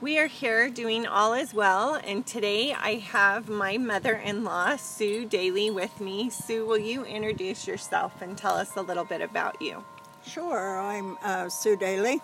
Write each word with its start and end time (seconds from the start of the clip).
We 0.00 0.18
are 0.18 0.26
here 0.26 0.68
doing 0.68 1.06
All 1.06 1.34
Is 1.34 1.54
Well, 1.54 1.94
and 1.94 2.26
today 2.26 2.74
I 2.74 2.96
have 2.96 3.48
my 3.48 3.78
mother 3.78 4.14
in 4.14 4.42
law, 4.42 4.74
Sue 4.76 5.24
Daly, 5.24 5.70
with 5.70 6.00
me. 6.00 6.28
Sue, 6.30 6.66
will 6.66 6.78
you 6.78 7.04
introduce 7.04 7.66
yourself 7.66 8.20
and 8.20 8.36
tell 8.36 8.54
us 8.54 8.74
a 8.76 8.82
little 8.82 9.04
bit 9.04 9.20
about 9.20 9.62
you? 9.62 9.84
Sure, 10.26 10.80
I'm 10.80 11.16
uh, 11.22 11.48
Sue 11.48 11.76
Daly. 11.76 12.20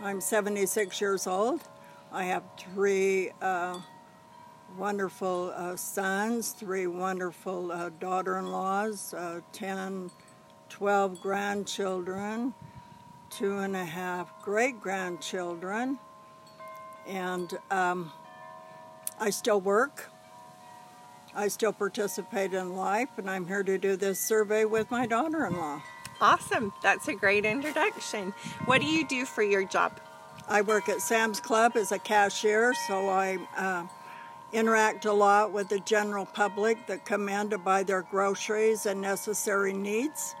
I'm 0.00 0.20
76 0.20 1.00
years 1.00 1.26
old. 1.26 1.60
I 2.12 2.24
have 2.24 2.44
three 2.56 3.32
uh, 3.42 3.80
wonderful 4.78 5.52
uh, 5.56 5.74
sons, 5.74 6.52
three 6.52 6.86
wonderful 6.86 7.72
uh, 7.72 7.90
daughter 8.00 8.38
in 8.38 8.52
laws, 8.52 9.12
uh, 9.12 9.40
10, 9.52 10.10
12 10.68 11.20
grandchildren, 11.20 12.54
two 13.28 13.58
and 13.58 13.74
a 13.74 13.84
half 13.84 14.40
great 14.40 14.80
grandchildren, 14.80 15.98
and 17.08 17.58
um, 17.70 18.12
I 19.18 19.30
still 19.30 19.60
work. 19.60 20.10
I 21.34 21.48
still 21.48 21.72
participate 21.72 22.52
in 22.52 22.76
life, 22.76 23.08
and 23.16 23.28
I'm 23.30 23.46
here 23.46 23.62
to 23.62 23.78
do 23.78 23.96
this 23.96 24.18
survey 24.20 24.64
with 24.64 24.90
my 24.90 25.06
daughter 25.06 25.46
in 25.46 25.56
law. 25.56 25.82
Awesome. 26.20 26.72
That's 26.82 27.08
a 27.08 27.14
great 27.14 27.44
introduction. 27.44 28.32
What 28.64 28.80
do 28.80 28.86
you 28.86 29.06
do 29.06 29.24
for 29.24 29.42
your 29.42 29.64
job? 29.64 30.00
I 30.48 30.62
work 30.62 30.88
at 30.88 31.00
Sam's 31.00 31.40
Club 31.40 31.76
as 31.76 31.92
a 31.92 31.98
cashier, 31.98 32.74
so 32.86 33.08
I 33.08 33.38
uh, 33.56 33.84
interact 34.52 35.04
a 35.04 35.12
lot 35.12 35.52
with 35.52 35.68
the 35.68 35.78
general 35.80 36.26
public 36.26 36.86
that 36.86 37.04
come 37.04 37.28
in 37.28 37.50
to 37.50 37.58
buy 37.58 37.82
their 37.82 38.02
groceries 38.02 38.86
and 38.86 39.00
necessary 39.00 39.72
needs. 39.72 40.34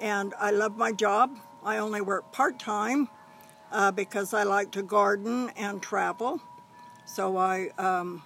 And 0.00 0.34
I 0.38 0.50
love 0.52 0.76
my 0.76 0.92
job. 0.92 1.36
I 1.64 1.78
only 1.78 2.00
work 2.00 2.30
part 2.30 2.58
time 2.58 3.08
uh, 3.72 3.90
because 3.90 4.34
I 4.34 4.42
like 4.44 4.70
to 4.72 4.82
garden 4.82 5.50
and 5.56 5.82
travel. 5.82 6.40
So 7.06 7.36
I 7.36 7.70
um, 7.78 8.22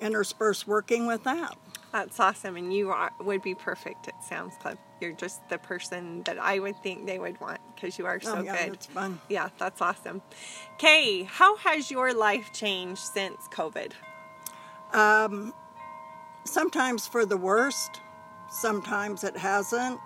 intersperse 0.00 0.66
working 0.66 1.06
with 1.06 1.24
that. 1.24 1.56
That's 1.92 2.18
awesome, 2.18 2.56
and 2.56 2.74
you 2.74 2.90
are, 2.90 3.12
would 3.20 3.40
be 3.42 3.54
perfect 3.54 4.08
at 4.08 4.24
Sam's 4.24 4.56
Club. 4.56 4.78
You're 5.00 5.12
just 5.12 5.48
the 5.48 5.58
person 5.58 6.24
that 6.24 6.38
I 6.38 6.58
would 6.58 6.82
think 6.82 7.06
they 7.06 7.20
would 7.20 7.40
want 7.40 7.60
because 7.74 7.98
you 7.98 8.06
are 8.06 8.20
so 8.20 8.38
oh, 8.38 8.42
yeah, 8.42 8.64
good. 8.64 8.74
It's 8.74 8.86
fun. 8.86 9.20
Yeah, 9.28 9.50
that's 9.58 9.80
awesome. 9.80 10.20
Kay, 10.78 11.22
how 11.22 11.56
has 11.58 11.92
your 11.92 12.12
life 12.12 12.52
changed 12.52 13.00
since 13.00 13.46
COVID? 13.52 13.92
Um, 14.92 15.54
sometimes 16.44 17.06
for 17.06 17.24
the 17.24 17.36
worst, 17.36 18.00
sometimes 18.50 19.22
it 19.22 19.36
hasn't. 19.36 20.00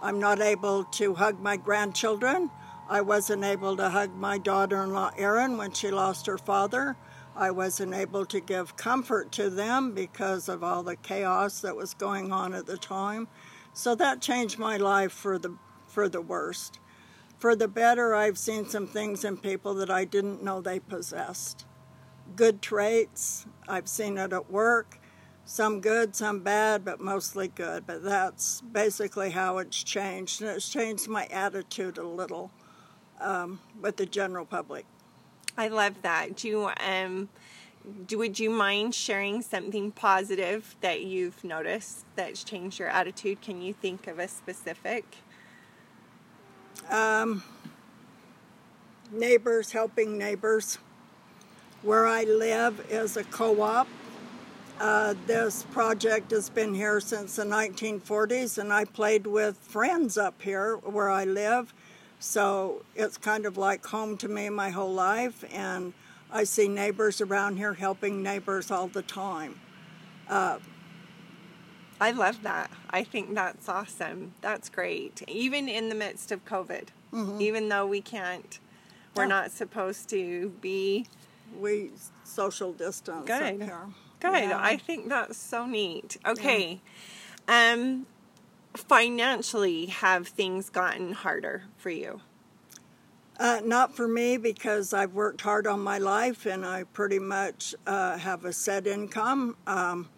I'm 0.00 0.18
not 0.18 0.40
able 0.40 0.84
to 0.84 1.14
hug 1.14 1.40
my 1.40 1.58
grandchildren. 1.58 2.50
I 2.88 3.00
wasn't 3.00 3.42
able 3.42 3.76
to 3.76 3.90
hug 3.90 4.14
my 4.14 4.38
daughter 4.38 4.82
in 4.84 4.92
law, 4.92 5.10
Erin, 5.16 5.56
when 5.56 5.72
she 5.72 5.90
lost 5.90 6.26
her 6.26 6.38
father. 6.38 6.96
I 7.34 7.50
wasn't 7.50 7.94
able 7.94 8.24
to 8.26 8.40
give 8.40 8.76
comfort 8.76 9.32
to 9.32 9.50
them 9.50 9.92
because 9.92 10.48
of 10.48 10.62
all 10.62 10.82
the 10.82 10.96
chaos 10.96 11.60
that 11.60 11.76
was 11.76 11.94
going 11.94 12.32
on 12.32 12.54
at 12.54 12.66
the 12.66 12.78
time. 12.78 13.28
So 13.72 13.94
that 13.96 14.22
changed 14.22 14.58
my 14.58 14.76
life 14.76 15.12
for 15.12 15.38
the 15.38 15.56
for 15.86 16.08
the 16.08 16.20
worst. 16.20 16.78
For 17.38 17.54
the 17.56 17.68
better, 17.68 18.14
I've 18.14 18.38
seen 18.38 18.66
some 18.66 18.86
things 18.86 19.24
in 19.24 19.36
people 19.36 19.74
that 19.74 19.90
I 19.90 20.04
didn't 20.04 20.42
know 20.42 20.60
they 20.60 20.80
possessed. 20.80 21.66
Good 22.34 22.62
traits. 22.62 23.46
I've 23.68 23.88
seen 23.88 24.16
it 24.16 24.32
at 24.32 24.50
work. 24.50 24.98
Some 25.44 25.80
good, 25.80 26.16
some 26.16 26.40
bad, 26.40 26.84
but 26.84 27.00
mostly 27.00 27.48
good. 27.48 27.86
But 27.86 28.02
that's 28.02 28.62
basically 28.62 29.30
how 29.30 29.58
it's 29.58 29.82
changed. 29.82 30.40
And 30.40 30.50
it's 30.50 30.68
changed 30.68 31.08
my 31.08 31.26
attitude 31.26 31.98
a 31.98 32.06
little 32.06 32.50
um, 33.20 33.60
with 33.80 33.96
the 33.96 34.06
general 34.06 34.44
public. 34.44 34.84
I 35.56 35.68
love 35.68 36.02
that. 36.02 36.36
Do 36.36 36.48
you 36.48 36.70
um 36.86 37.28
do, 38.06 38.18
would 38.18 38.38
you 38.38 38.50
mind 38.50 38.94
sharing 38.94 39.42
something 39.42 39.92
positive 39.92 40.74
that 40.80 41.02
you've 41.02 41.42
noticed 41.44 42.04
that's 42.16 42.42
changed 42.42 42.78
your 42.80 42.88
attitude? 42.88 43.40
Can 43.40 43.62
you 43.62 43.72
think 43.72 44.06
of 44.08 44.18
a 44.18 44.26
specific? 44.26 45.04
Um, 46.90 47.42
neighbors 49.12 49.72
helping 49.72 50.18
neighbors. 50.18 50.78
Where 51.82 52.06
I 52.06 52.24
live 52.24 52.84
is 52.90 53.16
a 53.16 53.22
co-op. 53.24 53.86
Uh, 54.80 55.14
this 55.26 55.62
project 55.70 56.32
has 56.32 56.50
been 56.50 56.74
here 56.74 57.00
since 57.00 57.36
the 57.36 57.44
1940s, 57.44 58.58
and 58.58 58.72
I 58.72 58.84
played 58.84 59.26
with 59.26 59.56
friends 59.56 60.18
up 60.18 60.42
here 60.42 60.76
where 60.76 61.08
I 61.08 61.24
live 61.24 61.72
so 62.18 62.82
it's 62.94 63.16
kind 63.16 63.46
of 63.46 63.56
like 63.56 63.84
home 63.86 64.16
to 64.18 64.28
me 64.28 64.48
my 64.48 64.70
whole 64.70 64.92
life, 64.92 65.44
and 65.52 65.92
I 66.30 66.44
see 66.44 66.68
neighbors 66.68 67.20
around 67.20 67.56
here 67.56 67.74
helping 67.74 68.22
neighbors 68.22 68.70
all 68.70 68.88
the 68.88 69.02
time. 69.02 69.60
Uh, 70.28 70.58
I 72.00 72.10
love 72.10 72.42
that. 72.42 72.70
I 72.90 73.04
think 73.04 73.34
that's 73.34 73.68
awesome. 73.68 74.34
That's 74.40 74.68
great. 74.68 75.22
Even 75.28 75.68
in 75.68 75.88
the 75.88 75.94
midst 75.94 76.30
of 76.32 76.44
COVID, 76.44 76.88
mm-hmm. 77.12 77.40
even 77.40 77.68
though 77.68 77.86
we 77.86 78.00
can't, 78.00 78.58
we're 79.14 79.24
yeah. 79.24 79.28
not 79.28 79.50
supposed 79.50 80.08
to 80.10 80.50
be. 80.60 81.06
We 81.58 81.92
social 82.24 82.72
distance. 82.72 83.26
Good. 83.26 83.60
Good. 84.20 84.48
Yeah. 84.48 84.58
I 84.60 84.76
think 84.76 85.08
that's 85.08 85.38
so 85.38 85.64
neat. 85.64 86.18
Okay. 86.26 86.80
Yeah. 87.48 87.72
Um, 87.72 88.06
financially 88.76 89.86
have 89.86 90.28
things 90.28 90.70
gotten 90.70 91.12
harder 91.12 91.64
for 91.76 91.90
you? 91.90 92.20
Uh, 93.38 93.60
not 93.64 93.94
for 93.94 94.08
me 94.08 94.38
because 94.38 94.94
I've 94.94 95.12
worked 95.12 95.42
hard 95.42 95.66
on 95.66 95.80
my 95.80 95.98
life 95.98 96.46
and 96.46 96.64
I 96.64 96.84
pretty 96.84 97.18
much 97.18 97.74
uh, 97.86 98.16
have 98.16 98.46
a 98.46 98.52
set 98.52 98.86
income. 98.86 99.56
Um, 99.66 100.08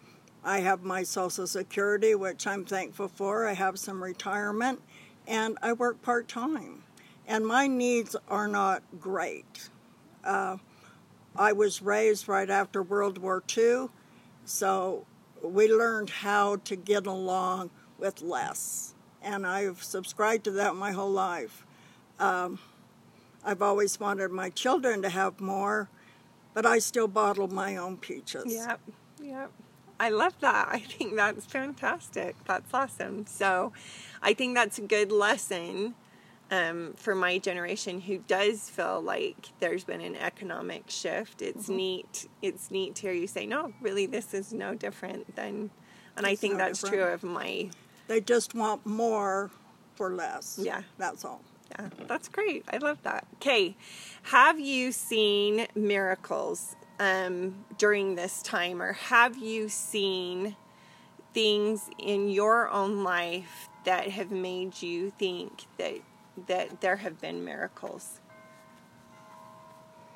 I 0.43 0.59
have 0.59 0.83
my 0.83 1.03
Social 1.03 1.45
Security, 1.45 2.15
which 2.15 2.47
I'm 2.47 2.63
thankful 2.63 3.09
for. 3.09 3.45
I 3.45 3.53
have 3.53 3.77
some 3.77 4.01
retirement 4.01 4.81
and 5.27 5.57
I 5.61 5.73
work 5.73 6.01
part 6.01 6.29
time. 6.29 6.83
And 7.27 7.45
my 7.45 7.67
needs 7.67 8.15
are 8.29 8.47
not 8.47 8.83
great. 8.99 9.69
Uh, 10.23 10.57
I 11.35 11.51
was 11.51 11.81
raised 11.81 12.27
right 12.27 12.49
after 12.49 12.81
World 12.81 13.17
War 13.17 13.43
II, 13.55 13.87
so 14.45 15.05
we 15.43 15.71
learned 15.71 16.09
how 16.09 16.57
to 16.57 16.75
get 16.75 17.05
along 17.05 17.69
with 17.99 18.21
less. 18.21 18.93
And 19.21 19.45
I've 19.45 19.83
subscribed 19.83 20.45
to 20.45 20.51
that 20.51 20.75
my 20.75 20.91
whole 20.91 21.11
life. 21.11 21.65
Um, 22.19 22.59
I've 23.43 23.61
always 23.61 23.99
wanted 23.99 24.31
my 24.31 24.49
children 24.49 25.01
to 25.01 25.09
have 25.09 25.39
more, 25.39 25.89
but 26.53 26.65
I 26.65 26.79
still 26.79 27.07
bottle 27.07 27.47
my 27.47 27.77
own 27.77 27.97
peaches. 27.97 28.45
Yep, 28.47 28.79
yep. 29.21 29.51
I 29.99 30.09
love 30.09 30.33
that. 30.39 30.69
I 30.69 30.79
think 30.79 31.15
that's 31.15 31.45
fantastic. 31.45 32.35
That's 32.45 32.73
awesome. 32.73 33.25
So 33.25 33.73
I 34.21 34.33
think 34.33 34.55
that's 34.55 34.77
a 34.77 34.81
good 34.81 35.11
lesson 35.11 35.95
um, 36.51 36.93
for 36.95 37.15
my 37.15 37.37
generation 37.37 38.01
who 38.01 38.19
does 38.19 38.69
feel 38.69 39.01
like 39.01 39.49
there's 39.59 39.83
been 39.83 40.01
an 40.01 40.15
economic 40.15 40.89
shift. 40.89 41.41
It's 41.41 41.65
mm-hmm. 41.65 41.75
neat. 41.75 42.29
It's 42.41 42.71
neat 42.71 42.95
to 42.95 43.01
hear 43.03 43.11
you 43.11 43.27
say, 43.27 43.45
no, 43.45 43.73
really, 43.81 44.05
this 44.05 44.33
is 44.33 44.53
no 44.53 44.73
different 44.73 45.35
than, 45.35 45.69
and 46.15 46.25
it's 46.25 46.27
I 46.27 46.35
think 46.35 46.57
that's 46.57 46.81
different. 46.81 47.03
true 47.03 47.13
of 47.13 47.23
my 47.23 47.69
they 48.09 48.19
just 48.19 48.55
want 48.55 48.85
more 48.85 49.51
for 49.95 50.11
less. 50.11 50.59
Yeah. 50.61 50.81
That's 50.97 51.23
all. 51.23 51.41
Yeah, 51.71 51.89
that's 52.07 52.27
great. 52.27 52.65
I 52.73 52.77
love 52.77 52.97
that. 53.03 53.27
Okay, 53.35 53.77
have 54.23 54.59
you 54.59 54.91
seen 54.91 55.67
miracles 55.75 56.75
um, 56.99 57.63
during 57.77 58.15
this 58.15 58.41
time, 58.41 58.81
or 58.81 58.93
have 58.93 59.37
you 59.37 59.69
seen 59.69 60.55
things 61.31 61.87
in 61.99 62.29
your 62.29 62.69
own 62.69 63.03
life 63.03 63.69
that 63.85 64.09
have 64.09 64.31
made 64.31 64.81
you 64.81 65.11
think 65.11 65.65
that 65.77 65.99
that 66.47 66.81
there 66.81 66.95
have 66.95 67.21
been 67.21 67.45
miracles 67.45 68.19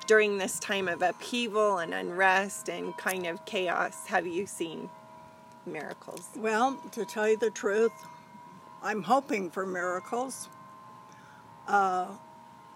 during 0.08 0.38
this 0.38 0.58
time 0.58 0.88
of 0.88 1.02
upheaval 1.02 1.78
and 1.78 1.94
unrest 1.94 2.68
and 2.68 2.96
kind 2.96 3.26
of 3.28 3.46
chaos? 3.46 4.08
Have 4.08 4.26
you 4.26 4.44
seen 4.44 4.90
miracles? 5.66 6.28
Well, 6.36 6.78
to 6.92 7.04
tell 7.04 7.28
you 7.28 7.36
the 7.36 7.50
truth, 7.50 7.92
I'm 8.82 9.02
hoping 9.02 9.50
for 9.50 9.66
miracles. 9.66 10.48
Uh, 11.66 12.08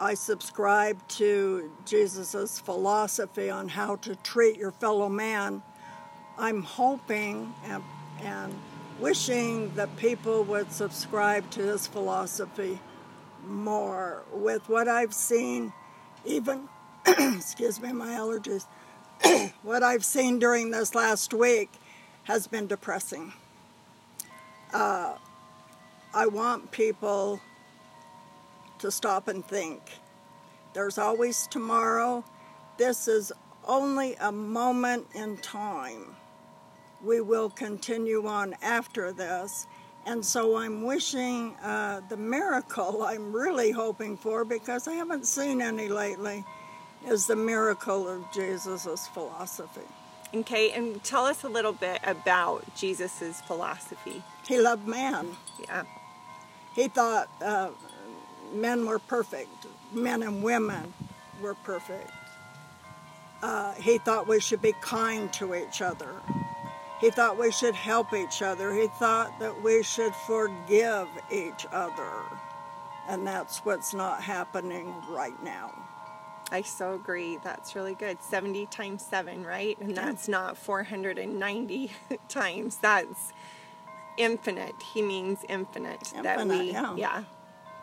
I 0.01 0.15
subscribe 0.15 0.97
to 1.09 1.71
Jesus' 1.85 2.61
philosophy 2.61 3.51
on 3.51 3.69
how 3.69 3.97
to 3.97 4.15
treat 4.17 4.57
your 4.57 4.71
fellow 4.71 5.09
man. 5.09 5.63
I'm 6.39 6.63
hoping 6.63 7.53
and, 7.65 7.83
and 8.21 8.55
wishing 9.01 9.75
that 9.75 9.97
people 9.97 10.45
would 10.45 10.73
subscribe 10.73 11.51
to 11.51 11.63
his 11.63 11.87
philosophy 11.87 12.79
more. 13.45 14.23
With 14.33 14.69
what 14.69 14.89
I've 14.89 15.15
seen, 15.15 15.73
even, 16.25 16.69
excuse 17.07 17.81
me, 17.81 17.93
my 17.93 18.09
allergies, 18.09 18.67
what 19.63 19.83
I've 19.83 20.05
seen 20.05 20.39
during 20.39 20.71
this 20.71 20.95
last 20.95 21.35
week, 21.35 21.73
has 22.29 22.47
been 22.47 22.67
depressing. 22.67 23.33
Uh, 24.75 25.15
I 26.13 26.27
want 26.27 26.71
people 26.71 27.41
to 28.81 28.91
stop 28.91 29.29
and 29.29 29.43
think. 29.43 29.81
There's 30.75 30.99
always 30.99 31.47
tomorrow, 31.47 32.23
this 32.77 33.09
is 33.09 33.33
only 33.67 34.15
a 34.17 34.31
moment 34.31 35.07
in 35.15 35.39
time. 35.39 36.15
We 37.03 37.23
will 37.23 37.49
continue 37.49 38.27
on 38.27 38.55
after 38.61 39.11
this. 39.11 39.67
And 40.05 40.23
so 40.23 40.59
I'm 40.59 40.83
wishing 40.85 41.55
uh, 41.63 42.03
the 42.11 42.19
miracle 42.19 43.03
I'm 43.07 43.33
really 43.33 43.71
hoping 43.71 44.19
for, 44.19 44.45
because 44.45 44.87
I 44.87 44.93
haven't 44.93 45.25
seen 45.25 45.63
any 45.63 45.89
lately, 45.89 46.45
is 47.07 47.27
the 47.27 47.37
miracle 47.37 48.07
of 48.07 48.23
Jesus' 48.35 49.07
philosophy. 49.15 49.89
Okay, 50.35 50.73
and 50.73 51.03
tell 51.03 51.25
us 51.25 51.43
a 51.45 51.49
little 51.49 51.73
bit 51.73 52.01
about 52.05 52.63
Jesus' 52.77 53.41
philosophy. 53.47 54.23
He 54.47 54.61
loved 54.61 54.87
man. 54.87 55.29
Yeah. 55.63 55.85
He 56.75 56.89
thought 56.89 57.29
uh, 57.43 57.71
men 58.53 58.85
were 58.87 58.99
perfect, 58.99 59.67
men 59.93 60.23
and 60.23 60.43
women 60.43 60.93
were 61.41 61.55
perfect. 61.55 62.11
Uh, 63.43 63.73
he 63.75 63.99
thought 63.99 64.29
we 64.29 64.41
should 64.41 64.61
be 64.61 64.75
kind 64.83 65.33
to 65.33 65.55
each 65.55 65.81
other. 65.81 66.15
He 67.01 67.11
thought 67.11 67.39
we 67.39 67.53
should 67.53 67.75
help 67.75 68.13
each 68.13 68.43
other. 68.43 68.75
He 68.75 68.89
thought 68.99 69.39
that 69.39 69.63
we 69.63 69.83
should 69.83 70.15
forgive 70.15 71.09
each 71.31 71.65
other. 71.73 72.13
And 73.09 73.27
that's 73.27 73.65
what's 73.65 73.95
not 73.95 74.23
happening 74.23 74.93
right 75.09 75.41
now. 75.43 75.73
I 76.51 76.63
so 76.63 76.95
agree. 76.95 77.39
That's 77.45 77.75
really 77.75 77.95
good. 77.95 78.23
70 78.23 78.67
times 78.67 79.05
7, 79.05 79.45
right? 79.45 79.79
And 79.81 79.95
that's 79.97 80.29
not 80.29 80.57
490 80.57 81.91
times. 82.29 82.77
That's 82.79 83.33
infinite. 84.17 84.75
He 84.95 85.03
means 85.03 85.41
infinite. 85.49 86.13
that 86.23 86.41
Infinite, 86.41 86.59
we, 86.65 86.73
yeah. 86.73 86.95
yeah. 86.97 87.25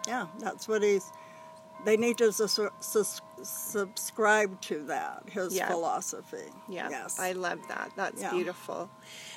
Yeah, 0.07 0.27
that's 0.39 0.67
what 0.67 0.83
he's. 0.83 1.11
They 1.83 1.97
need 1.97 2.17
to 2.19 2.31
sus- 2.31 2.59
sus- 2.79 3.21
subscribe 3.43 4.59
to 4.61 4.83
that, 4.85 5.23
his 5.29 5.55
Yeah. 5.55 5.67
philosophy. 5.67 6.49
Yeah, 6.67 6.89
Yes. 6.89 7.19
I 7.19 7.33
love 7.33 7.59
that. 7.67 7.91
That's 7.95 8.21
Yeah. 8.21 8.31
beautiful. 8.31 8.89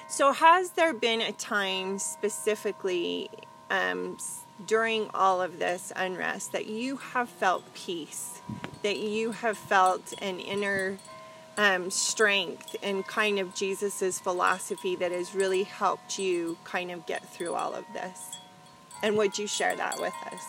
So, 0.09 0.33
has 0.33 0.71
there 0.71 0.95
been 0.95 1.21
a 1.21 1.33
time 1.33 1.99
specifically 1.99 3.29
um, 3.71 4.17
during 4.67 5.11
all 5.13 5.43
of 5.43 5.59
this 5.59 5.93
unrest 5.95 6.53
that 6.53 6.67
you 6.67 6.97
have 6.97 7.29
felt 7.29 7.63
peace, 7.75 8.41
that 8.83 8.99
you 8.99 9.33
have 9.33 9.59
felt 9.59 10.15
an 10.21 10.39
inner 10.39 10.99
um, 11.57 11.91
strength 11.91 12.77
and 12.83 13.07
kind 13.07 13.39
of 13.39 13.55
Jesus's 13.55 14.21
philosophy 14.21 14.97
that 14.97 15.13
has 15.13 15.35
really 15.35 15.65
helped 15.65 16.19
you 16.19 16.57
kind 16.65 16.91
of 16.91 17.07
get 17.07 17.29
through 17.29 17.55
all 17.55 17.75
of 17.75 17.85
this? 17.93 18.37
And 19.03 19.17
would 19.17 19.39
you 19.39 19.47
share 19.47 19.77
that 19.77 20.01
with 20.01 20.15
us? 20.33 20.43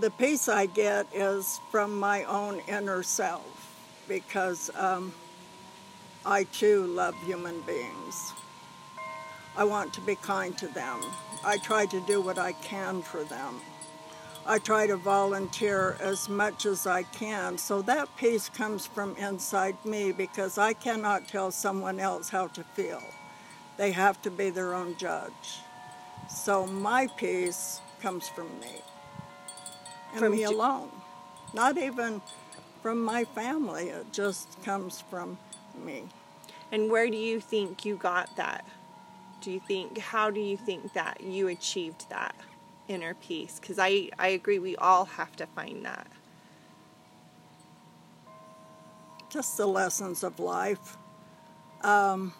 the 0.00 0.10
peace 0.10 0.48
I 0.48 0.66
get 0.66 1.06
is 1.14 1.60
from 1.70 1.98
my 1.98 2.24
own 2.24 2.60
inner 2.68 3.02
self 3.02 3.44
because 4.08 4.70
um, 4.76 5.12
I 6.24 6.44
too 6.44 6.86
love 6.86 7.14
human 7.24 7.60
beings. 7.62 8.32
I 9.56 9.64
want 9.64 9.92
to 9.94 10.00
be 10.00 10.16
kind 10.16 10.56
to 10.58 10.66
them. 10.68 11.00
I 11.44 11.58
try 11.58 11.86
to 11.86 12.00
do 12.00 12.20
what 12.20 12.38
I 12.38 12.52
can 12.52 13.02
for 13.02 13.22
them. 13.24 13.60
I 14.46 14.58
try 14.58 14.86
to 14.86 14.96
volunteer 14.96 15.96
as 16.00 16.28
much 16.28 16.66
as 16.66 16.86
I 16.86 17.04
can. 17.04 17.56
So 17.56 17.80
that 17.82 18.14
peace 18.16 18.50
comes 18.50 18.86
from 18.86 19.16
inside 19.16 19.82
me 19.86 20.12
because 20.12 20.58
I 20.58 20.74
cannot 20.74 21.28
tell 21.28 21.50
someone 21.50 21.98
else 21.98 22.28
how 22.28 22.48
to 22.48 22.62
feel. 22.62 23.02
They 23.78 23.92
have 23.92 24.20
to 24.22 24.30
be 24.30 24.50
their 24.50 24.74
own 24.74 24.96
judge. 24.96 25.60
So 26.28 26.66
my 26.66 27.06
peace 27.16 27.80
comes 28.00 28.28
from 28.28 28.48
me 28.60 28.82
and 30.12 30.20
From 30.20 30.32
me 30.32 30.42
alone. 30.44 30.90
Not 31.54 31.78
even 31.78 32.20
from 32.82 33.02
my 33.02 33.24
family. 33.24 33.88
It 33.88 34.12
just 34.12 34.62
comes 34.62 35.00
from 35.00 35.38
me. 35.74 36.04
And 36.70 36.90
where 36.90 37.08
do 37.08 37.16
you 37.16 37.40
think 37.40 37.86
you 37.86 37.96
got 37.96 38.36
that? 38.36 38.66
Do 39.40 39.50
you 39.50 39.60
think, 39.60 39.98
how 39.98 40.30
do 40.30 40.40
you 40.40 40.58
think 40.58 40.92
that 40.92 41.22
you 41.22 41.48
achieved 41.48 42.10
that 42.10 42.34
inner 42.88 43.14
peace? 43.14 43.58
Because 43.60 43.78
I, 43.78 44.10
I 44.18 44.28
agree, 44.28 44.58
we 44.58 44.76
all 44.76 45.04
have 45.04 45.34
to 45.36 45.46
find 45.46 45.84
that. 45.84 46.06
Just 49.30 49.56
the 49.56 49.66
lessons 49.66 50.22
of 50.22 50.38
life. 50.38 50.96
Um, 51.82 52.32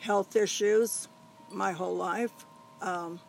health 0.00 0.36
issues 0.36 1.08
my 1.50 1.72
whole 1.72 1.96
life. 1.96 2.32
Um, 2.82 3.20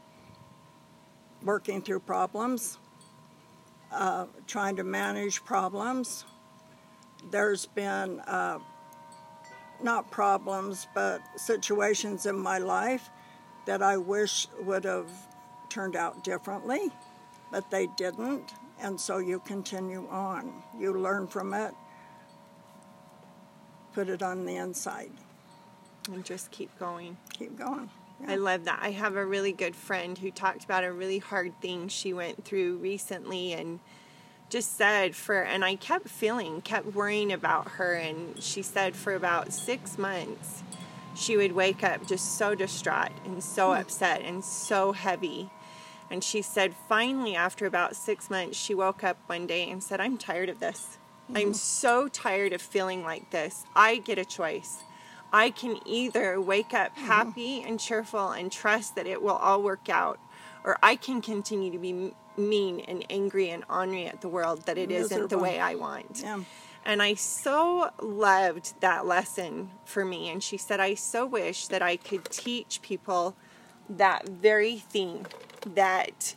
working 1.43 1.81
through 1.81 2.01
problems. 2.01 2.77
Uh, 3.91 4.25
trying 4.47 4.75
to 4.75 4.83
manage 4.83 5.43
problems. 5.43 6.25
There's 7.31 7.65
been 7.65 8.19
uh, 8.21 8.59
not 9.81 10.11
problems, 10.11 10.87
but 10.93 11.21
situations 11.37 12.25
in 12.25 12.37
my 12.37 12.57
life 12.59 13.09
that 13.65 13.81
I 13.81 13.97
wish 13.97 14.47
would 14.61 14.83
have 14.83 15.09
turned 15.69 15.95
out 15.95 16.23
differently, 16.23 16.91
but 17.51 17.69
they 17.71 17.87
didn't. 17.97 18.53
And 18.81 18.99
so 18.99 19.17
you 19.17 19.39
continue 19.39 20.07
on. 20.09 20.51
You 20.77 20.93
learn 20.93 21.27
from 21.27 21.53
it, 21.53 21.73
put 23.93 24.09
it 24.09 24.21
on 24.21 24.45
the 24.45 24.55
inside, 24.55 25.11
And 26.11 26.23
just 26.23 26.51
keep 26.51 26.77
going. 26.79 27.17
keep 27.31 27.57
going. 27.57 27.89
I 28.27 28.35
love 28.35 28.65
that. 28.65 28.79
I 28.81 28.91
have 28.91 29.15
a 29.15 29.25
really 29.25 29.53
good 29.53 29.75
friend 29.75 30.17
who 30.17 30.29
talked 30.29 30.65
about 30.65 30.83
a 30.83 30.91
really 30.91 31.19
hard 31.19 31.53
thing 31.61 31.87
she 31.87 32.11
went 32.11 32.43
through 32.43 32.77
recently 32.77 33.53
and 33.53 33.79
just 34.49 34.75
said 34.75 35.15
for 35.15 35.41
and 35.41 35.63
I 35.63 35.75
kept 35.75 36.09
feeling, 36.09 36.61
kept 36.61 36.87
worrying 36.87 37.31
about 37.31 37.71
her 37.71 37.93
and 37.93 38.41
she 38.41 38.61
said 38.61 38.95
for 38.95 39.13
about 39.13 39.53
6 39.53 39.97
months 39.97 40.63
she 41.15 41.37
would 41.37 41.51
wake 41.51 41.83
up 41.83 42.07
just 42.07 42.37
so 42.37 42.55
distraught 42.55 43.11
and 43.25 43.43
so 43.43 43.73
hmm. 43.73 43.81
upset 43.81 44.21
and 44.21 44.43
so 44.43 44.91
heavy. 44.91 45.49
And 46.11 46.23
she 46.23 46.41
said 46.41 46.73
finally 46.87 47.35
after 47.35 47.65
about 47.65 47.95
6 47.95 48.29
months 48.29 48.57
she 48.57 48.73
woke 48.73 49.03
up 49.03 49.17
one 49.27 49.45
day 49.47 49.69
and 49.69 49.83
said 49.83 50.01
I'm 50.01 50.17
tired 50.17 50.49
of 50.49 50.59
this. 50.59 50.97
I'm 51.29 51.35
mm-hmm. 51.35 51.53
so 51.53 52.07
tired 52.07 52.53
of 52.53 52.61
feeling 52.61 53.03
like 53.03 53.29
this. 53.29 53.63
I 53.75 53.97
get 53.97 54.17
a 54.17 54.25
choice. 54.25 54.83
I 55.31 55.51
can 55.51 55.79
either 55.85 56.41
wake 56.41 56.73
up 56.73 56.95
mm-hmm. 56.95 57.05
happy 57.05 57.61
and 57.61 57.79
cheerful 57.79 58.31
and 58.31 58.51
trust 58.51 58.95
that 58.95 59.05
it 59.05 59.21
will 59.21 59.35
all 59.35 59.61
work 59.61 59.87
out, 59.87 60.19
or 60.63 60.79
I 60.81 60.95
can 60.95 61.21
continue 61.21 61.71
to 61.71 61.77
be 61.77 62.13
mean 62.35 62.79
and 62.79 63.05
angry 63.11 63.51
and 63.51 63.63
ornery 63.69 64.07
at 64.07 64.21
the 64.21 64.29
world 64.29 64.65
that 64.65 64.79
it 64.79 64.89
isn't 64.89 65.29
the 65.29 65.37
way 65.37 65.59
I 65.59 65.75
want. 65.75 66.21
Yeah. 66.23 66.39
And 66.85 67.01
I 67.03 67.13
so 67.13 67.91
loved 68.01 68.73
that 68.81 69.05
lesson 69.05 69.69
for 69.85 70.03
me. 70.03 70.29
And 70.29 70.41
she 70.41 70.57
said, 70.57 70.79
I 70.79 70.95
so 70.95 71.25
wish 71.27 71.67
that 71.67 71.83
I 71.83 71.97
could 71.97 72.25
teach 72.31 72.81
people 72.81 73.35
that 73.87 74.27
very 74.27 74.77
thing 74.77 75.27
that 75.61 76.35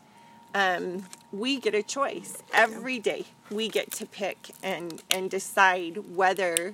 um, 0.54 1.04
we 1.32 1.58
get 1.58 1.74
a 1.74 1.82
choice 1.82 2.42
every 2.52 2.98
day. 2.98 3.24
We 3.50 3.68
get 3.68 3.90
to 3.92 4.06
pick 4.06 4.50
and, 4.62 5.02
and 5.10 5.30
decide 5.30 6.14
whether 6.14 6.72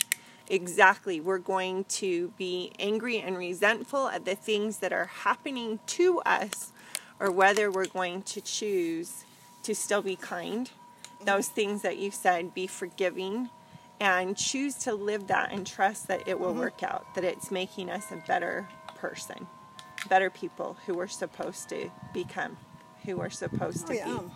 exactly 0.49 1.21
we're 1.21 1.39
going 1.39 1.85
to 1.85 2.33
be 2.39 2.73
angry 2.79 3.19
and 3.21 3.37
resentful 3.37 4.09
at 4.09 4.25
the 4.25 4.35
things 4.35 4.79
that 4.79 4.93
are 4.93 5.07
happening 5.07 5.79
to 5.87 6.21
us 6.21 6.73
or 7.21 7.31
whether 7.31 7.71
we're 7.71 7.87
going 7.87 8.23
to 8.23 8.41
choose 8.41 9.25
to 9.63 9.75
still 9.75 10.03
be 10.03 10.17
kind. 10.17 10.71
Those 11.25 11.49
things 11.49 11.83
that 11.83 11.99
you 11.99 12.11
said, 12.11 12.55
be 12.55 12.67
forgiving, 12.67 13.51
and 14.01 14.37
choose 14.37 14.77
to 14.77 14.95
live 14.95 15.27
that 15.27 15.53
and 15.53 15.67
trust 15.67 16.07
that 16.09 16.27
it 16.29 16.39
will 16.39 16.55
work 16.55 16.83
out, 16.83 17.15
that 17.15 17.25
it's 17.25 17.51
making 17.51 17.91
us 17.91 18.13
a 18.13 18.23
better 18.27 18.69
person, 18.95 19.47
better 20.09 20.31
people 20.31 20.77
who 20.87 20.95
we're 20.95 21.07
supposed 21.07 21.69
to 21.71 21.91
become, 22.13 22.57
who 23.05 23.17
we're 23.17 23.31
supposed 23.31 23.87
to 23.87 23.93
Oh, 23.93 23.97
yeah. 23.97 24.19
be. 24.19 24.31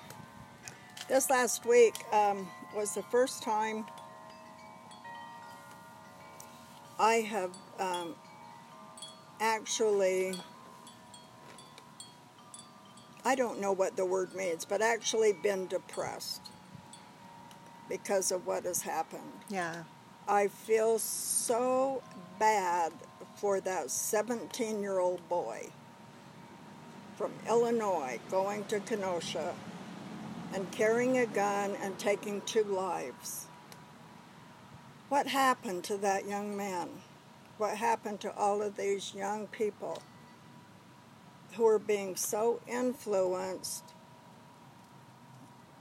This 1.08 1.30
last 1.30 1.66
week 1.66 1.94
um, 2.12 2.48
was 2.74 2.94
the 2.94 3.02
first 3.04 3.42
time 3.42 3.84
I 6.98 7.14
have 7.16 7.50
um, 7.80 8.14
actually, 9.40 10.34
I 13.24 13.34
don't 13.34 13.60
know 13.60 13.72
what 13.72 13.96
the 13.96 14.06
word 14.06 14.34
means, 14.34 14.64
but 14.64 14.80
actually 14.80 15.32
been 15.42 15.66
depressed 15.66 16.42
because 17.88 18.30
of 18.30 18.46
what 18.46 18.64
has 18.64 18.82
happened. 18.82 19.22
Yeah. 19.48 19.82
I 20.28 20.46
feel 20.48 20.98
so 21.00 22.02
bad 22.38 22.92
for 23.42 23.60
that 23.60 23.90
17 23.90 24.80
year 24.80 25.00
old 25.00 25.28
boy 25.28 25.68
from 27.16 27.32
Illinois 27.48 28.20
going 28.30 28.62
to 28.66 28.78
Kenosha 28.78 29.52
and 30.54 30.70
carrying 30.70 31.18
a 31.18 31.26
gun 31.26 31.74
and 31.82 31.98
taking 31.98 32.40
two 32.42 32.62
lives. 32.62 33.46
What 35.08 35.26
happened 35.26 35.82
to 35.84 35.96
that 35.96 36.28
young 36.28 36.56
man? 36.56 36.88
What 37.58 37.76
happened 37.76 38.20
to 38.20 38.32
all 38.36 38.62
of 38.62 38.76
these 38.76 39.12
young 39.12 39.48
people 39.48 40.00
who 41.54 41.66
are 41.66 41.80
being 41.80 42.14
so 42.14 42.60
influenced 42.68 43.92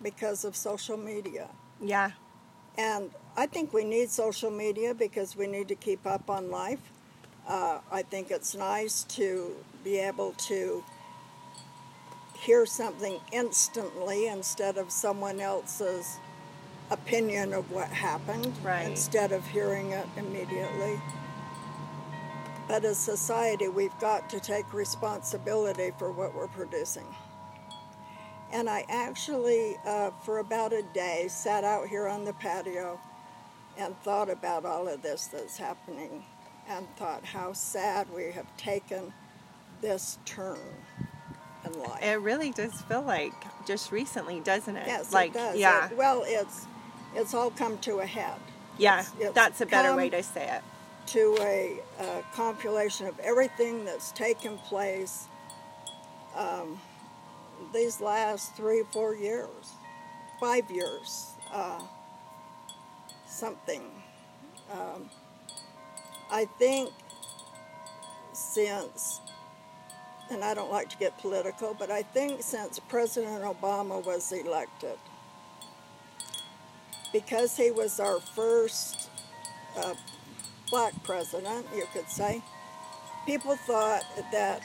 because 0.01 0.45
of 0.45 0.55
social 0.55 0.97
media? 0.97 1.47
Yeah. 1.79 2.13
And 2.75 3.11
I 3.37 3.45
think 3.45 3.71
we 3.71 3.83
need 3.83 4.09
social 4.09 4.49
media 4.49 4.95
because 4.95 5.35
we 5.35 5.45
need 5.45 5.67
to 5.67 5.75
keep 5.75 6.07
up 6.07 6.27
on 6.27 6.49
life. 6.49 6.90
Uh, 7.47 7.79
I 7.91 8.03
think 8.03 8.31
it's 8.31 8.55
nice 8.55 9.03
to 9.05 9.55
be 9.83 9.97
able 9.97 10.33
to 10.33 10.83
hear 12.37 12.65
something 12.65 13.19
instantly 13.31 14.27
instead 14.27 14.77
of 14.77 14.91
someone 14.91 15.39
else's 15.39 16.17
opinion 16.89 17.53
of 17.53 17.71
what 17.71 17.87
happened 17.87 18.53
Right. 18.63 18.89
instead 18.89 19.31
of 19.31 19.45
hearing 19.47 19.91
it 19.91 20.07
immediately. 20.17 20.99
But 22.67 22.85
as 22.85 22.97
society, 22.97 23.67
we've 23.67 23.97
got 23.99 24.29
to 24.29 24.39
take 24.39 24.73
responsibility 24.73 25.91
for 25.97 26.11
what 26.11 26.33
we're 26.33 26.47
producing. 26.47 27.07
And 28.51 28.69
I 28.69 28.85
actually, 28.89 29.77
uh, 29.85 30.11
for 30.23 30.39
about 30.39 30.73
a 30.73 30.83
day, 30.93 31.27
sat 31.29 31.63
out 31.63 31.87
here 31.87 32.07
on 32.07 32.25
the 32.25 32.33
patio 32.33 32.99
and 33.77 33.97
thought 34.01 34.29
about 34.29 34.65
all 34.65 34.87
of 34.87 35.01
this 35.01 35.27
that's 35.27 35.57
happening 35.57 36.25
and 36.69 36.87
thought 36.97 37.23
how 37.25 37.53
sad 37.53 38.07
we 38.13 38.31
have 38.31 38.45
taken 38.57 39.13
this 39.81 40.17
turn 40.25 40.59
in 41.65 41.73
life. 41.79 42.03
It 42.03 42.19
really 42.21 42.51
does 42.51 42.73
feel 42.83 43.01
like 43.01 43.33
just 43.65 43.91
recently, 43.91 44.39
doesn't 44.39 44.75
it? 44.77 44.87
yes, 44.87 45.11
like 45.13 45.31
it 45.31 45.33
does. 45.33 45.57
yeah, 45.57 45.87
It- 45.89 45.97
well, 45.97 46.23
it's 46.25 46.65
it's 47.15 47.33
all 47.33 47.51
come 47.51 47.77
to 47.79 47.99
a 47.99 48.05
head. 48.05 48.39
yeah. 48.77 48.99
It's- 49.01 49.13
it's 49.19 49.33
that's 49.35 49.61
a 49.61 49.65
better 49.65 49.95
way 49.95 50.09
to 50.09 50.23
say 50.23 50.47
it. 50.49 50.63
to 51.07 51.35
a, 51.41 51.79
uh 51.99 52.21
compilation 52.33 53.07
of 53.07 53.19
everything 53.19 53.83
that's 53.85 54.11
taken 54.13 54.57
place 54.59 55.25
um, 56.35 56.79
these 57.73 57.99
last 57.99 58.55
three, 58.55 58.83
four 58.93 59.13
years, 59.15 59.73
five 60.39 60.71
years, 60.71 61.31
uh, 61.51 61.81
something. 63.27 63.81
Um, 64.71 65.09
I 66.31 66.45
think 66.45 66.91
since, 68.31 69.19
and 70.29 70.43
I 70.43 70.53
don't 70.53 70.71
like 70.71 70.89
to 70.89 70.97
get 70.97 71.17
political, 71.17 71.75
but 71.77 71.91
I 71.91 72.03
think 72.03 72.41
since 72.41 72.79
President 72.79 73.43
Obama 73.43 74.03
was 74.05 74.31
elected, 74.31 74.97
because 77.11 77.57
he 77.57 77.71
was 77.71 77.99
our 77.99 78.21
first 78.21 79.09
uh, 79.77 79.93
black 80.69 80.93
president, 81.03 81.65
you 81.75 81.85
could 81.91 82.09
say, 82.09 82.41
people 83.25 83.57
thought 83.57 84.05
that 84.31 84.61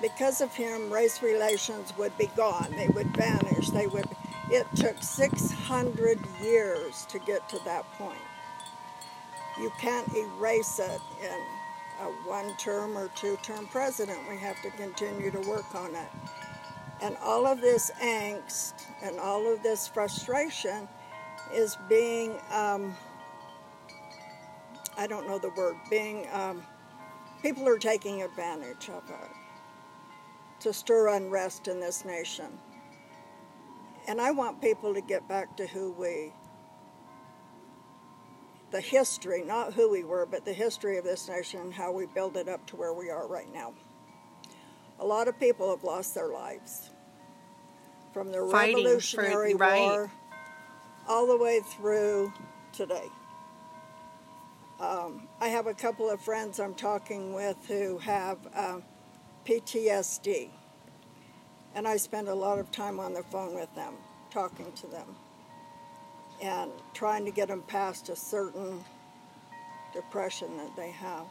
because 0.00 0.40
of 0.40 0.54
him, 0.54 0.92
race 0.92 1.22
relations 1.22 1.92
would 1.98 2.16
be 2.16 2.30
gone. 2.36 2.72
They 2.76 2.88
would 2.88 3.14
vanish. 3.16 3.68
They 3.70 3.86
would. 3.88 4.06
It 4.50 4.66
took 4.74 5.02
600 5.02 6.18
years 6.42 7.04
to 7.06 7.18
get 7.20 7.48
to 7.50 7.58
that 7.64 7.84
point. 7.94 8.18
You 9.60 9.70
can't 9.78 10.08
erase 10.14 10.78
it 10.78 11.00
in 11.22 11.40
a 12.00 12.10
one-term 12.28 12.96
or 12.96 13.08
two-term 13.08 13.66
president. 13.66 14.18
We 14.28 14.36
have 14.38 14.60
to 14.62 14.70
continue 14.70 15.30
to 15.30 15.40
work 15.40 15.74
on 15.74 15.94
it. 15.94 16.08
And 17.02 17.16
all 17.22 17.46
of 17.46 17.60
this 17.60 17.90
angst 18.02 18.74
and 19.02 19.18
all 19.18 19.52
of 19.52 19.62
this 19.62 19.86
frustration 19.86 20.88
is 21.52 21.76
being 21.88 22.38
um, 22.52 22.94
I 25.00 25.06
don't 25.06 25.26
know 25.26 25.38
the 25.38 25.48
word, 25.48 25.76
being, 25.88 26.26
um, 26.30 26.62
people 27.42 27.66
are 27.66 27.78
taking 27.78 28.22
advantage 28.22 28.90
of 28.90 29.02
it 29.08 29.30
to 30.60 30.74
stir 30.74 31.08
unrest 31.08 31.68
in 31.68 31.80
this 31.80 32.04
nation. 32.04 32.58
And 34.06 34.20
I 34.20 34.30
want 34.30 34.60
people 34.60 34.92
to 34.92 35.00
get 35.00 35.26
back 35.26 35.56
to 35.56 35.66
who 35.66 35.92
we, 35.92 36.34
the 38.70 38.80
history, 38.80 39.42
not 39.42 39.74
who 39.74 39.90
we 39.90 40.04
were, 40.04 40.26
but 40.26 40.44
the 40.44 40.52
history 40.52 40.96
of 40.96 41.04
this 41.04 41.28
nation 41.28 41.60
and 41.60 41.74
how 41.74 41.92
we 41.92 42.06
build 42.06 42.36
it 42.36 42.48
up 42.48 42.64
to 42.66 42.76
where 42.76 42.92
we 42.92 43.10
are 43.10 43.26
right 43.26 43.52
now. 43.52 43.72
A 44.98 45.04
lot 45.04 45.28
of 45.28 45.38
people 45.40 45.70
have 45.70 45.82
lost 45.82 46.14
their 46.14 46.28
lives 46.28 46.90
from 48.12 48.30
the 48.30 48.46
Fighting 48.50 48.76
for- 48.76 48.82
Revolutionary 48.82 49.54
right. 49.54 49.80
War 49.80 50.12
all 51.08 51.26
the 51.26 51.36
way 51.36 51.60
through 51.60 52.32
today. 52.72 53.08
Um, 54.78 55.28
I 55.40 55.48
have 55.48 55.66
a 55.66 55.74
couple 55.74 56.08
of 56.08 56.20
friends 56.20 56.58
I'm 56.58 56.74
talking 56.74 57.34
with 57.34 57.56
who 57.66 57.98
have 57.98 58.38
um, 58.54 58.82
PTSD, 59.44 60.48
and 61.74 61.86
I 61.86 61.96
spend 61.96 62.28
a 62.28 62.34
lot 62.34 62.58
of 62.58 62.70
time 62.70 62.98
on 62.98 63.12
the 63.12 63.22
phone 63.24 63.54
with 63.54 63.74
them, 63.74 63.94
talking 64.30 64.72
to 64.72 64.86
them, 64.86 65.16
and 66.42 66.70
trying 66.94 67.24
to 67.24 67.30
get 67.30 67.48
them 67.48 67.62
past 67.62 68.08
a 68.08 68.16
certain 68.16 68.84
depression 69.94 70.56
that 70.58 70.74
they 70.76 70.90
have. 70.90 71.26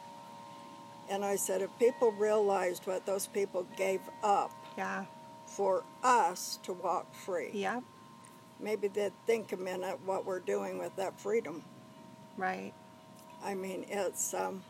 And 1.10 1.26
I 1.26 1.36
said, 1.38 1.62
if 1.62 1.70
people 1.80 2.12
realized 2.14 2.88
what 2.88 3.06
those 3.06 3.28
people 3.28 3.66
gave 3.78 4.02
up 4.24 4.52
Yeah, 4.78 5.06
for 5.48 5.84
us 6.04 6.60
to 6.64 6.74
walk 6.74 7.14
free, 7.16 7.52
yeah, 7.54 7.82
maybe 8.60 8.88
they'd 8.88 9.14
think 9.26 9.52
a 9.54 9.58
minute 9.58 10.00
what 10.06 10.26
we're 10.26 10.40
doing 10.40 10.78
with 10.80 10.96
that 10.98 11.20
freedom. 11.20 11.64
right. 12.38 12.74
I 13.44 13.56
mean, 13.56 13.86
it's 13.90 14.34
um, 14.34 14.64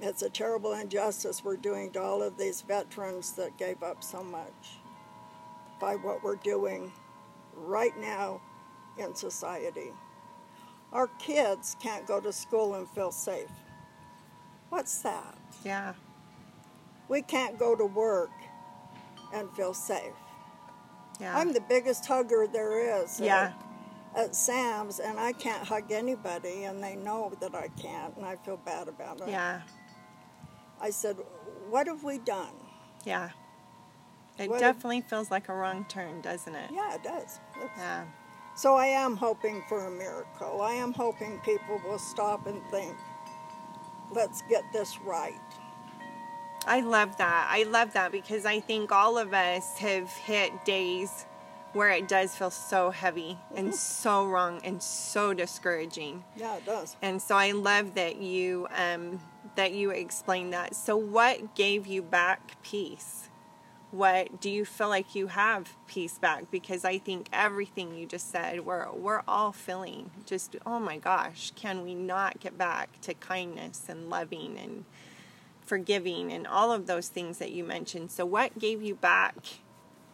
it's 0.00 0.22
a 0.22 0.30
terrible 0.30 0.74
injustice 0.74 1.44
we're 1.44 1.56
doing 1.56 1.90
to 1.92 2.02
all 2.02 2.22
of 2.22 2.38
these 2.38 2.62
veterans 2.62 3.32
that 3.32 3.58
gave 3.58 3.82
up 3.82 4.04
so 4.04 4.22
much 4.22 4.78
by 5.80 5.96
what 5.96 6.22
we're 6.24 6.36
doing 6.36 6.92
right 7.56 7.96
now 8.00 8.40
in 8.98 9.14
society. 9.14 9.92
Our 10.92 11.08
kids 11.18 11.76
can't 11.80 12.06
go 12.06 12.20
to 12.20 12.32
school 12.32 12.74
and 12.74 12.88
feel 12.90 13.10
safe. 13.10 13.50
What's 14.70 14.98
that? 15.02 15.36
Yeah, 15.64 15.94
We 17.08 17.22
can't 17.22 17.58
go 17.58 17.74
to 17.76 17.84
work 17.84 18.30
and 19.32 19.50
feel 19.56 19.74
safe. 19.74 20.14
yeah. 21.20 21.36
I'm 21.36 21.52
the 21.52 21.60
biggest 21.60 22.06
hugger 22.06 22.46
there 22.46 23.02
is. 23.02 23.20
at- 23.20 23.26
Yeah. 23.26 23.52
At 24.16 24.34
Sam's, 24.36 25.00
and 25.00 25.18
I 25.18 25.32
can't 25.32 25.66
hug 25.66 25.90
anybody, 25.90 26.64
and 26.64 26.80
they 26.82 26.94
know 26.94 27.32
that 27.40 27.52
I 27.54 27.66
can't, 27.68 28.16
and 28.16 28.24
I 28.24 28.36
feel 28.36 28.56
bad 28.58 28.86
about 28.88 29.20
it. 29.20 29.28
yeah, 29.28 29.62
I 30.80 30.90
said, 30.90 31.16
What 31.68 31.86
have 31.88 32.04
we 32.04 32.18
done? 32.18 32.54
yeah. 33.04 33.30
It 34.38 34.48
What- 34.50 34.60
definitely 34.60 35.00
feels 35.02 35.30
like 35.30 35.48
a 35.48 35.54
wrong 35.54 35.84
turn, 35.86 36.20
doesn't 36.20 36.54
it? 36.54 36.70
Yeah, 36.72 36.94
it 36.94 37.02
does. 37.02 37.40
It's- 37.56 37.70
Yeah. 37.78 38.04
So 38.56 38.76
I 38.76 38.86
am 38.86 39.16
hoping 39.16 39.62
for 39.68 39.86
a 39.86 39.90
miracle. 39.90 40.62
I 40.62 40.74
am 40.74 40.92
hoping 40.92 41.40
people 41.40 41.80
will 41.84 41.98
stop 41.98 42.46
and 42.46 42.64
think, 42.70 42.96
let's 44.12 44.42
get 44.42 44.62
this 44.72 45.00
right. 45.00 45.40
I 46.66 46.80
love 46.80 47.16
that. 47.18 47.48
I 47.50 47.64
love 47.64 47.92
that 47.94 48.12
because 48.12 48.46
I 48.46 48.60
think 48.60 48.92
all 48.92 49.18
of 49.18 49.34
us 49.34 49.78
have 49.78 50.10
hit 50.10 50.64
days 50.64 51.26
where 51.74 51.90
it 51.90 52.06
does 52.06 52.36
feel 52.36 52.50
so 52.50 52.90
heavy 52.90 53.36
and 53.54 53.74
so 53.74 54.26
wrong 54.26 54.60
and 54.64 54.80
so 54.80 55.34
discouraging. 55.34 56.24
Yeah, 56.36 56.56
it 56.56 56.64
does. 56.64 56.96
And 57.02 57.20
so 57.20 57.36
I 57.36 57.50
love 57.50 57.94
that 57.94 58.16
you 58.16 58.68
um, 58.76 59.20
that 59.56 59.72
you 59.72 59.90
explained 59.90 60.52
that. 60.52 60.76
So 60.76 60.96
what 60.96 61.54
gave 61.54 61.86
you 61.86 62.00
back 62.00 62.56
peace? 62.62 63.28
What 63.94 64.40
do 64.40 64.50
you 64.50 64.64
feel 64.64 64.88
like 64.88 65.14
you 65.14 65.28
have 65.28 65.76
peace 65.86 66.18
back? 66.18 66.50
Because 66.50 66.84
I 66.84 66.98
think 66.98 67.28
everything 67.32 67.94
you 67.94 68.06
just 68.06 68.30
said, 68.30 68.66
we're 68.66 68.90
we're 68.92 69.22
all 69.28 69.52
feeling 69.52 70.10
just 70.26 70.56
oh 70.66 70.80
my 70.80 70.98
gosh, 70.98 71.52
can 71.54 71.84
we 71.84 71.94
not 71.94 72.40
get 72.40 72.58
back 72.58 73.00
to 73.02 73.14
kindness 73.14 73.84
and 73.88 74.10
loving 74.10 74.58
and 74.58 74.84
forgiving 75.64 76.32
and 76.32 76.46
all 76.46 76.72
of 76.72 76.86
those 76.86 77.08
things 77.08 77.38
that 77.38 77.52
you 77.52 77.64
mentioned. 77.64 78.10
So 78.10 78.24
what 78.26 78.58
gave 78.58 78.82
you 78.82 78.94
back 78.94 79.36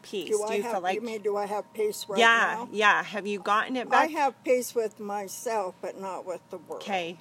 peace? 0.03 0.31
Do, 0.31 0.43
I 0.45 0.55
you 0.55 0.63
have, 0.63 0.73
feel 0.73 0.81
like 0.81 0.95
you 0.95 1.01
mean, 1.01 1.23
do 1.23 1.37
I 1.37 1.47
have 1.47 1.73
peace 1.75 2.07
right 2.09 2.19
yeah, 2.19 2.57
now? 2.59 2.69
yeah. 2.73 3.03
Have 3.03 3.27
you 3.27 3.39
gotten 3.41 3.77
it 3.77 3.89
back? 3.91 4.09
I 4.09 4.13
have 4.13 4.43
peace 4.45 4.75
with 4.75 5.01
myself, 5.01 5.75
but 5.81 6.01
not 6.01 6.25
with 6.25 6.41
the 6.51 6.59
world. 6.59 6.83
Okay. 6.83 7.19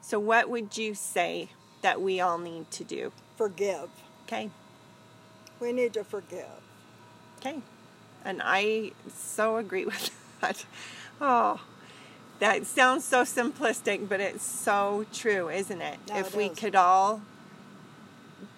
So, 0.00 0.18
what 0.18 0.48
would 0.48 0.76
you 0.76 0.94
say 0.94 1.50
that 1.82 2.00
we 2.00 2.20
all 2.20 2.38
need 2.38 2.70
to 2.72 2.84
do? 2.84 3.12
Forgive. 3.36 3.90
Okay. 4.26 4.50
We 5.60 5.72
need 5.72 5.92
to 5.94 6.04
forgive. 6.04 6.46
Okay. 7.40 7.60
And 8.24 8.40
I 8.44 8.92
so 9.14 9.56
agree 9.56 9.84
with 9.92 10.10
that. 10.40 10.64
Oh, 11.20 11.60
that 12.38 12.66
sounds 12.66 13.04
so 13.04 13.22
simplistic, 13.22 14.08
but 14.08 14.20
it's 14.20 14.44
so 14.44 15.06
true, 15.12 15.48
isn't 15.48 15.80
it? 15.80 15.98
No, 16.08 16.18
if 16.18 16.34
it 16.34 16.36
we 16.36 16.44
is. 16.46 16.58
could 16.58 16.76
all 16.76 17.22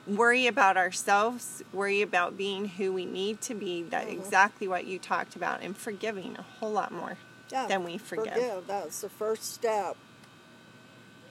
worry 0.07 0.47
about 0.47 0.77
ourselves, 0.77 1.63
worry 1.73 2.03
about 2.03 2.37
being 2.37 2.69
who 2.69 2.93
we 2.93 3.05
need 3.07 3.41
to 3.43 3.55
be, 3.55 3.83
that 3.85 4.07
Mm-hmm. 4.09 4.21
exactly 4.21 4.69
what 4.69 4.87
you 4.87 4.99
talked 4.99 5.37
about, 5.37 5.63
and 5.63 5.77
forgiving 5.77 6.37
a 6.39 6.43
whole 6.43 6.73
lot 6.73 6.93
more 6.93 7.17
Yeah, 7.51 7.67
than 7.67 7.85
we 7.85 7.97
forgive. 7.97 8.33
Forgive. 8.35 8.67
That's 8.67 9.01
the 9.01 9.09
first 9.09 9.55
step 9.55 9.97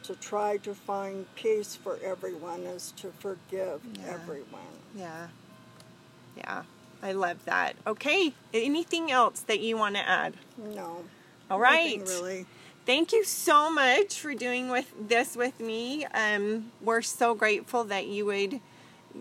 to 0.03 0.15
try 0.15 0.57
to 0.57 0.73
find 0.73 1.25
peace 1.35 1.75
for 1.75 1.99
everyone 2.03 2.61
is 2.61 2.91
to 2.97 3.11
forgive 3.19 3.81
Yeah. 3.93 4.13
everyone. 4.13 4.79
Yeah. 4.95 5.27
Yeah. 6.39 6.63
I 7.01 7.13
love 7.13 7.45
that. 7.45 7.75
Okay. 7.87 8.33
Anything 8.53 9.11
else 9.11 9.39
that 9.41 9.59
you 9.59 9.77
want 9.77 9.95
to 9.95 10.07
add? 10.07 10.33
No. 10.57 11.05
All 11.49 11.59
right. 11.59 12.01
Really. 12.05 12.45
Thank 12.85 13.13
you 13.13 13.23
so 13.23 13.69
much 13.71 14.19
for 14.19 14.33
doing 14.33 14.69
with 14.69 14.91
this 15.07 15.35
with 15.35 15.59
me. 15.59 16.05
Um, 16.05 16.71
we're 16.81 17.01
so 17.01 17.35
grateful 17.35 17.83
that 17.85 18.07
you 18.07 18.25
would 18.25 18.59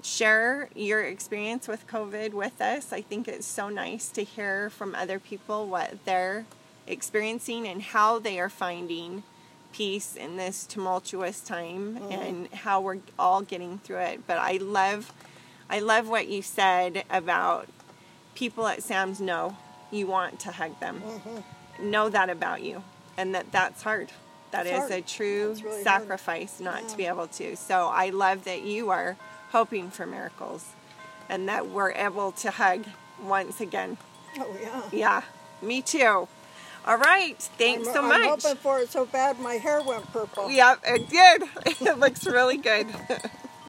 share 0.03 0.69
your 0.75 1.03
experience 1.03 1.69
with 1.69 1.87
COVID 1.87 2.33
with 2.33 2.61
us. 2.61 2.93
I 2.93 3.03
think 3.03 3.29
it's 3.29 3.47
so 3.47 3.69
nice 3.69 4.09
to 4.11 4.25
hear 4.25 4.71
from 4.71 4.95
other 4.95 5.19
people 5.19 5.67
what 5.67 6.05
they're 6.05 6.47
experiencing 6.87 7.67
and 7.69 7.83
how 7.83 8.19
they 8.19 8.41
are 8.41 8.49
finding 8.49 9.23
peace 9.73 10.17
in 10.17 10.37
this 10.37 10.65
tumultuous 10.67 11.41
time 11.41 11.99
and 12.11 12.49
how 12.53 12.81
we're 12.81 12.99
all 13.19 13.43
getting 13.43 13.79
through 13.79 13.99
it. 13.99 14.27
But 14.27 14.39
I 14.39 14.57
love 14.57 15.13
I 15.71 15.81
love 15.81 16.09
what 16.09 16.29
you 16.29 16.43
said 16.43 17.05
about 17.11 17.69
people 18.35 18.67
at 18.67 18.83
Sam's 18.83 19.21
know 19.21 19.57
you 19.91 20.07
want 20.07 20.41
to 20.41 20.53
hug 20.53 20.79
them. 20.81 21.03
Mm-hmm. 21.05 21.91
Know 21.91 22.09
that 22.09 22.31
about 22.31 22.63
you 22.63 22.83
and 23.17 23.35
that 23.35 23.53
that's 23.53 23.83
hard. 23.83 24.11
That 24.51 24.67
It's 24.67 24.73
is 24.75 24.79
hard. 24.79 24.93
a 24.93 25.01
true 25.03 25.49
really 25.57 25.63
hard. 25.63 25.85
sacrifice 25.85 26.61
not 26.61 26.89
to 26.89 26.97
be 26.97 27.05
able 27.07 27.27
to. 27.29 27.57
So 27.57 27.89
I 27.89 28.11
love 28.11 28.45
that 28.45 28.63
you 28.63 28.91
are 28.91 29.17
hoping 29.51 29.91
for 29.91 30.07
miracles 30.07 30.67
and 31.29 31.49
that 31.49 31.69
we're 31.69 31.93
able 31.93 32.33
to 32.33 32.51
hug 32.51 32.85
once 33.23 33.61
again. 33.61 33.99
Oh 34.39 34.57
yeah. 34.61 34.83
Yeah, 34.93 35.23
me 35.61 35.83
too. 35.83 36.29
All 36.87 36.97
right, 36.97 37.37
thanks 37.59 37.89
I'm, 37.89 37.95
so 37.95 38.03
much. 38.03 38.23
I'm 38.23 38.29
hoping 38.29 38.57
for 38.57 38.79
it 38.79 38.91
so 38.91 39.05
bad 39.05 39.39
my 39.41 39.55
hair 39.55 39.83
went 39.83 40.11
purple. 40.11 40.51
Yep, 40.51 40.81
it 40.87 41.09
did. 41.11 41.43
It 41.87 41.99
looks 41.99 42.27
really 42.27 42.57
good. 42.57 42.87